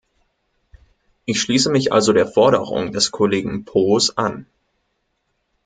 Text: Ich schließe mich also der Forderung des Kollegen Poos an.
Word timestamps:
Ich 1.25 1.39
schließe 1.39 1.69
mich 1.69 1.93
also 1.93 2.11
der 2.11 2.25
Forderung 2.25 2.91
des 2.91 3.11
Kollegen 3.11 3.65
Poos 3.65 4.17
an. 4.17 4.47